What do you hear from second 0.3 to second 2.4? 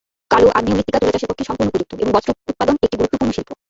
কালো, আগ্নেয় মৃত্তিকা তুলা চাষের পক্ষে সম্পূর্ণ উপযুক্ত, এবং বস্ত্র